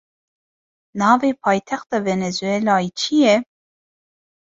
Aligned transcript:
Navê 0.99 1.29
paytexta 1.43 1.97
Venezuelayê 2.07 2.91
çi 2.99 3.15
ye? 3.23 3.35